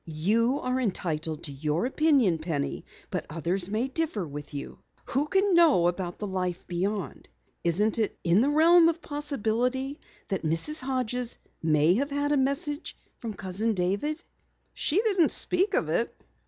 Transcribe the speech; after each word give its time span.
"You 0.07 0.59
are 0.61 0.81
entitled 0.81 1.43
to 1.43 1.51
your 1.51 1.85
opinion, 1.85 2.39
Penny, 2.39 2.85
but 3.11 3.27
others 3.29 3.69
may 3.69 3.87
differ 3.87 4.27
with 4.27 4.51
you. 4.51 4.79
Who 5.05 5.27
can 5.27 5.53
know 5.53 5.87
about 5.87 6.17
The 6.17 6.25
Life 6.25 6.65
Beyond? 6.65 7.29
Isn't 7.63 7.99
it 7.99 8.17
in 8.23 8.41
the 8.41 8.49
realm 8.49 8.89
of 8.89 8.99
possibility 8.99 9.99
that 10.29 10.41
Mrs. 10.41 10.79
Hodges 10.79 11.37
may 11.61 11.93
have 11.93 12.09
had 12.09 12.31
a 12.31 12.35
message 12.37 12.97
from 13.19 13.35
Cousin 13.35 13.75
David?" 13.75 14.23
"She 14.73 14.99
didn't 15.03 15.29
speak 15.29 15.75
of 15.75 15.87
it." 15.87 16.11